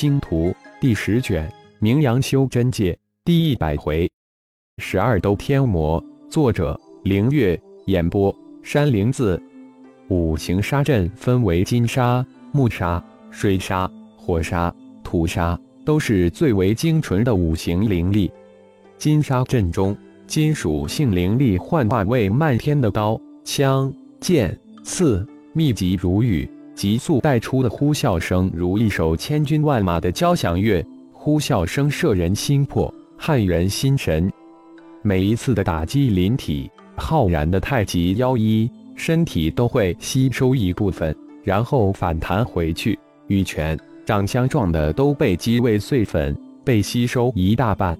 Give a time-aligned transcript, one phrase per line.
[0.00, 1.48] 星图》第十卷
[1.80, 2.92] 《名扬修真界》
[3.24, 4.08] 第一百回，
[4.80, 6.00] 十二都天魔。
[6.30, 7.60] 作者：凌月。
[7.86, 8.32] 演播：
[8.62, 9.42] 山灵子。
[10.06, 14.72] 五行沙阵分为金沙、木沙、水沙、火沙、
[15.02, 18.30] 土沙，都是最为精纯的五行灵力。
[18.98, 26.48] 金沙阵中，金属性灵力幻化为漫天的刀、枪、剑、刺，密集如雨，
[26.78, 30.80] 急速带出的呼啸声如一首千军万马的交响乐，
[31.12, 34.32] 呼啸声摄人心魄，撼人心神。
[35.02, 42.96] 每一次的打击灵体，浩然的太极腰衣身体都会吸收一部分，然后反弹回去。
[43.26, 43.76] 羽泉、
[44.06, 46.32] 掌相撞的都被击为碎粉，
[46.64, 47.98] 被吸收一大半。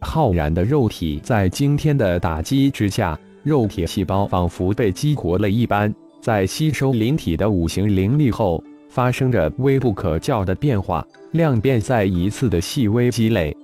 [0.00, 5.92] 浩然的肉体在惊天的打击之下，肉体细胞仿佛被激活了一般，
[6.24, 13.54] 在吸收灵体的五行灵力后，发生着微不可教的变化，量变在一次的细微积累。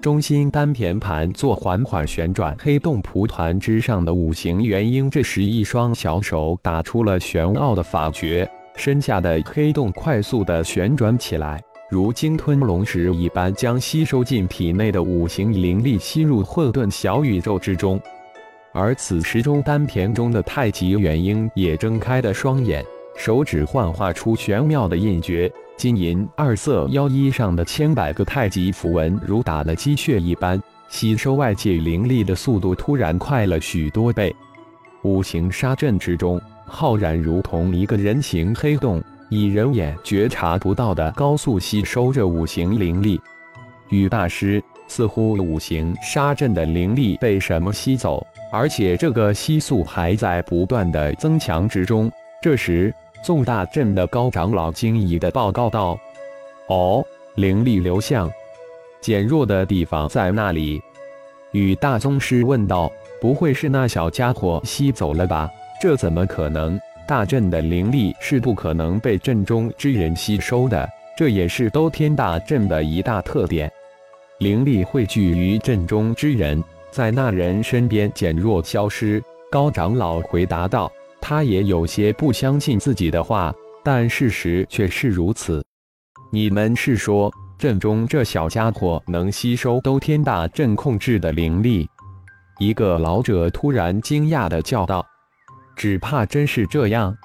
[0.00, 11.62] 中心丹田盘坐缓缓旋转黑洞蒲团之上的五行元婴，这时一双小手打出了玄奥的法诀，身下的黑洞快速的旋转起来。
[11.88, 18.00] 如鲸吞龙食一般，将吸收进体内的五行灵力吸入混沌小宇宙之中。
[18.72, 22.84] 而此时，中丹田中的太极元婴也睁开了双眼，
[23.16, 34.34] 手指幻化出玄妙的印诀，金银二色妖衣上的千百个太极符文如打了鸡血一般，吸收外界灵力的速度突然快了许多倍。
[35.02, 39.02] 五行杀阵之中，浩然如同一个人形黑洞。
[39.28, 43.18] 以人眼觉察不到的高速吸收着五行灵力，
[43.88, 52.12] 雨大师似乎五行杀阵的灵力被什么吸走，而且这个吸速还在不断的增强之中。
[52.42, 55.98] 这时，纵大阵的高长老惊疑的报告道
[56.68, 57.02] ：“哦，
[57.36, 58.30] 灵力流向，
[59.00, 60.80] 减弱的地方在那里？”
[61.52, 65.50] 与大宗师问道：“不会是那小家伙吸走了吧？
[65.80, 73.70] 这怎么可能？”大阵的灵力是不可能被阵中之人吸收的，这也是兜天大阵的一大特点。
[74.38, 76.62] 灵力汇聚于阵中之人，
[76.92, 79.20] 在那人身边减弱消失。
[79.50, 85.64] 高长老回答道：“他也有些不相信自己的话，但事实却是如此。
[86.30, 91.88] 你们是说阵中这小家伙能吸收都天大阵控制的灵力？”
[92.60, 95.04] 一个老者突然惊讶地叫道。
[95.74, 97.16] 只怕真是这样。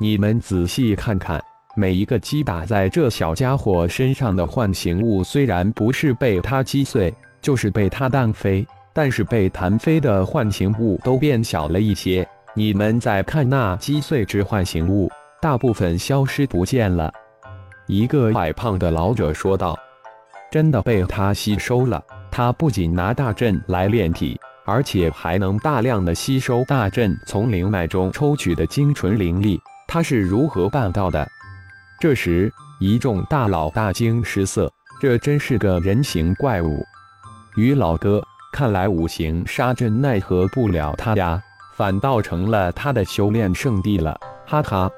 [0.00, 1.42] 你们仔细看看，
[1.76, 12.26] 每一个击打在这小家伙身上的幻形物，虽然不是被他击碎，就是被他弹飞，但是被弹飞的幻形物都变小了一些。
[12.54, 15.10] 你们再看那击碎之幻形物，
[15.42, 17.12] 大部分消失不见了。
[17.86, 19.78] 一个矮胖的老者说道
[20.50, 22.02] ：“真的被他吸收了。
[22.30, 31.24] 他不仅拿大阵来炼体。”而且还能大量的吸收大阵从灵脉中抽取的精纯灵力，他是如何办到的？
[32.00, 34.68] 这时，一众大佬大惊失色，
[35.00, 36.84] 这真是个人形怪物！
[37.54, 38.20] 于老哥，
[38.56, 41.38] 看来五行杀阵奈何不了他呀，
[41.74, 44.90] 反倒成了他的修炼圣地了，哈哈！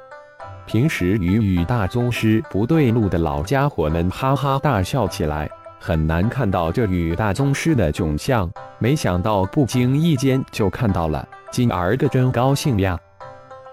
[0.64, 5.50] 平时与与大宗师不对路的老家伙们哈哈大笑起来。
[5.80, 8.48] 很难看到这羽大宗师的窘相，
[8.78, 12.96] 没想到不经意间就看到了，今儿个真高兴呀！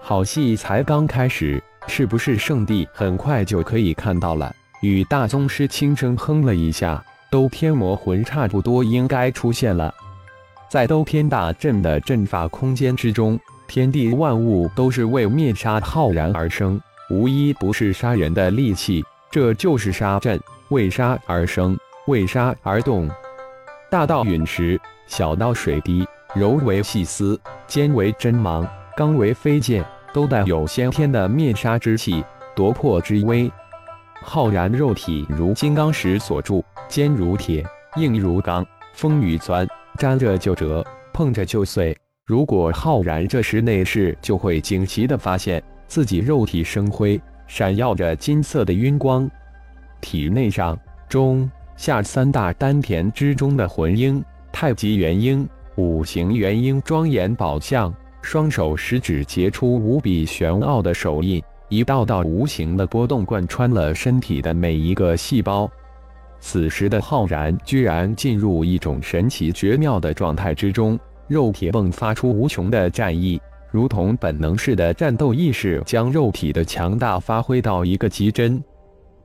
[0.02, 4.52] 好戏才刚开始，是不是圣地很快就可以看到了？
[4.82, 7.00] 羽大宗师轻声哼了一下，
[7.30, 9.92] 兜天魔魂差不多应该出现了。
[10.68, 21.76] 在兜天大阵的阵法空间之中，天地万物都是为灭杀浩然而生，无一不是杀人的利器，这就是杀阵，为杀而生。
[22.06, 23.10] 为杀而动，
[23.90, 27.36] 大到陨石，小到水滴，柔为细丝，
[27.66, 28.64] 尖为针芒，
[28.96, 33.50] 刚为飞剑，都带有先天的灭杀之气、夺魄之威。
[34.22, 37.64] 浩然肉体如金刚石所铸，坚如铁，
[37.96, 39.66] 硬如钢，锋雨钻，
[39.98, 41.96] 沾着就折，碰着就碎。
[42.24, 49.30] 如果浩然这时内视，就会惊奇地发现自己肉体生辉，闪耀着金色的晕光，
[50.00, 50.78] 体内上
[51.08, 51.50] 中。
[51.76, 55.46] 下三大丹田之中的魂婴、太极元婴、
[55.76, 65.70] 五行元婴庄严宝相，双手食指结出无比玄奥的手印，一道道无形的波动贯穿了身体的每一个细胞。
[66.48, 70.96] 此时的浩然居然进入一种神奇绝妙的状态之中，
[71.26, 73.40] 肉体迸发出无穷的战意，
[73.72, 78.62] 如同本能似的战斗意识，将肉体的强大发挥到一个极真。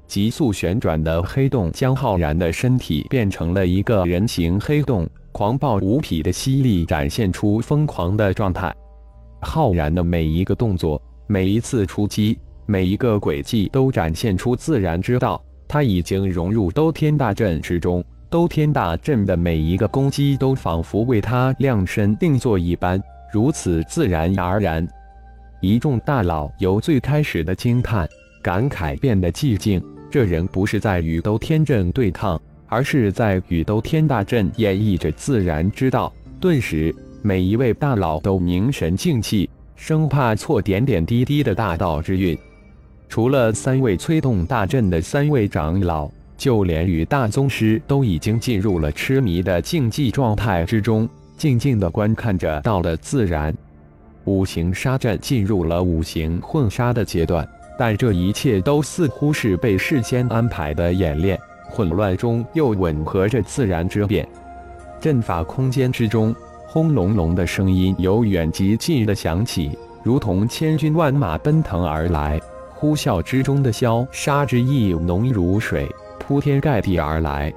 [0.08, 8.74] 急速旋转的黑洞将浩然的身体变成了一个人形黑洞，狂暴无匹的吸力展现出疯狂的状态。
[9.42, 15.40] 浩然的每一个动作，每一次出击，每一个轨迹都展现出自然之道。
[15.72, 18.04] 他已经融入兜天大阵之中。
[18.30, 23.02] 兜天大阵的每一个攻击都仿佛为他量身定做一般，
[23.32, 24.86] 如此自然而然。
[25.62, 28.06] 一众大佬由最开始的惊叹、
[28.44, 29.82] 感慨变得寂静。
[30.10, 32.38] 这人不是在与兜天阵对抗，
[32.68, 36.12] 而是在与兜天大阵演绎着自然之道。
[36.42, 42.38] 顿时，每一位大佬都凝神静气，生怕错点点滴滴的大道之运。
[43.12, 46.10] 除了三位催动大阵的三位长老。
[46.38, 53.56] 就连与大宗师都已经进入了痴迷的竞技状态之中，静静的观看着到了自然
[54.24, 57.48] 五行杀阵进入了五行混杀的阶段，
[57.78, 61.38] 但这一切都似乎是被事先安排的演练，
[61.70, 64.28] 混乱中又吻合着自然之变。
[65.00, 66.36] 阵法空间之中，
[66.66, 72.42] 轰隆隆的声音由远及近的响起，如同千军万马奔腾而来，
[72.82, 75.88] 呼啸之中的消杀之意浓如水。
[76.18, 77.54] 铺天盖地而来，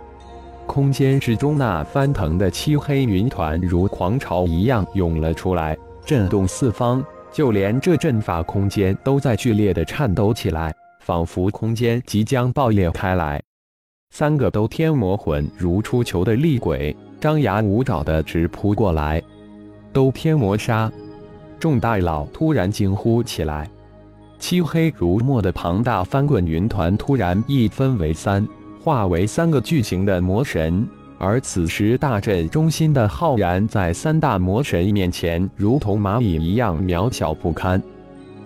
[0.67, 5.75] 空间之中那翻腾的漆黑云团如狂潮一样涌了出来，
[6.05, 7.03] 震动四方。
[7.33, 13.43] 就连这阵法空间都在剧烈的颤抖起来，仿佛空间即将爆裂开来。
[14.11, 19.23] 三个都天魔魂如出球的厉鬼，张牙舞爪的直扑过来。
[19.91, 20.93] 都天魔杀！
[21.59, 23.67] 众大佬突然惊呼起来。
[24.45, 28.47] 漆黑如墨的庞大翻滚云团突然一分为三。
[28.79, 30.87] 化为三个巨型的魔神，
[31.17, 37.83] 而此时大阵中心的浩然在三大魔神面前，如同蚂蚁一样渺小不堪。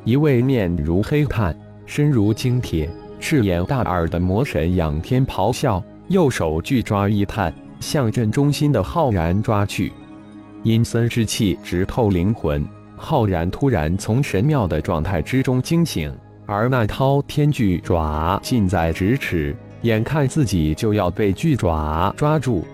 [0.04, 1.52] 一位面如黑炭、
[1.84, 9.92] 身如精铁、赤眼大耳的魔神仰天咆哮，右手巨抓一炭，向阵中心的浩然抓去。
[10.62, 12.64] 阴森之气直透灵魂，
[12.98, 16.12] 浩然突然从神妙的状态之中惊醒，
[16.44, 19.56] 而那滔天巨爪近在咫尺。
[19.82, 22.64] 眼看自己就要被巨爪抓住，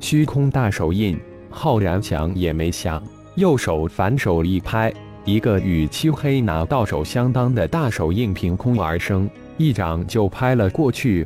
[0.00, 1.16] 虚空大手印，
[1.48, 3.00] 浩然想也没想，
[3.36, 4.92] 右手反手一拍，
[5.24, 11.24] 一个与漆黑拿到手相当的大手印凭空而生，一掌就拍了过去。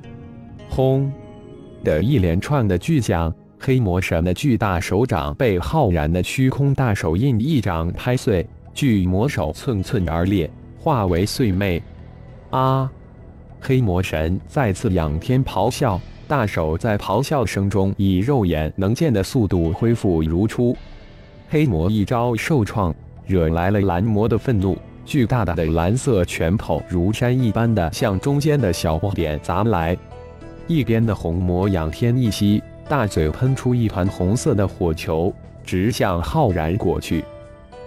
[0.69, 1.11] 轰
[1.83, 10.49] 的一连串的巨响，黑魔神的巨大手掌被浩然的虚空大手印一掌拍碎，巨魔手寸寸而裂，
[10.79, 11.83] 化为碎妹。
[12.51, 12.91] 啊！
[13.61, 20.77] 黑魔神再次仰天咆哮，大手在咆哮声中以肉眼能见的速度恢复如初。
[21.49, 22.95] 黑魔一招受创，
[23.27, 29.97] 惹来了蓝魔的愤怒，巨大的蓝色拳头如山一般的向中间的小点砸来。
[30.69, 35.33] 一边的红魔仰天一吸，大嘴喷出一团红色的火球，
[35.65, 37.25] 直向浩然过去。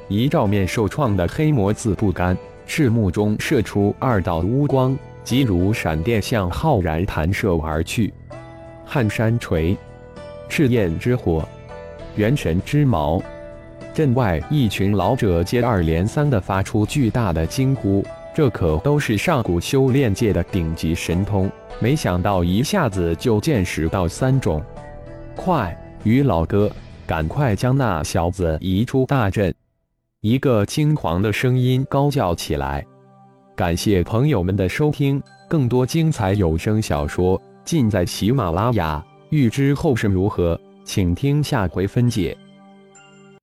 [0.07, 4.97] 一照面受创的黑魔自不甘，赤目中射出二道乌光。
[5.21, 8.11] 即如闪电向浩然弹射而去，
[8.83, 9.77] 撼山锤、
[10.47, 11.47] 赤焰之火、
[12.15, 13.21] 元神之矛。
[13.93, 18.03] 阵外一群老者接二连三地发出巨大的惊呼，
[18.33, 24.63] 这可都是上古修炼界的顶级神通，没想到一下子就见识到三种。
[25.41, 26.69] 快，于老哥，
[27.07, 29.55] 赶快将那小子移出大阵！
[30.19, 32.85] 一个惊惶的声音高叫起来。
[33.55, 39.01] 感谢朋友们的收听，更多精彩有声小说尽在喜马拉雅。
[39.29, 42.37] 欲知后事如何，请听下回分解。